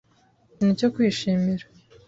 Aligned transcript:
Nta 0.55 0.57
kintu 0.57 0.73
cyo 0.79 0.89
kwishimira. 0.93 1.65